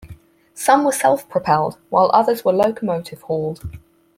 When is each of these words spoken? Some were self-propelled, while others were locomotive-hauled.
Some 0.55 0.83
were 0.83 0.91
self-propelled, 0.91 1.77
while 1.91 2.09
others 2.11 2.43
were 2.43 2.53
locomotive-hauled. 2.53 3.59